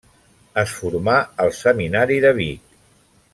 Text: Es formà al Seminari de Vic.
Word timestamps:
Es 0.61 0.71
formà 0.77 1.17
al 1.45 1.53
Seminari 1.59 2.19
de 2.25 2.33
Vic. 2.41 2.75